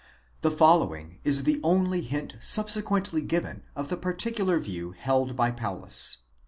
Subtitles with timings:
[0.41, 5.51] The follow ing is the only hint subsequently given of the particular view held by
[5.51, 6.17] Paulus.